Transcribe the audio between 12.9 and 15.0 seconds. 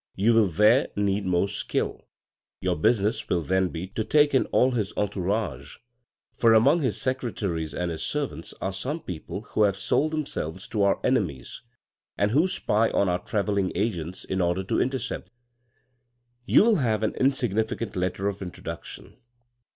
our travelling agents in order to